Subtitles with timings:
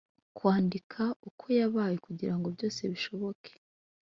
[0.35, 3.51] kwandika uko yabaye, kugirango byose bishoboke.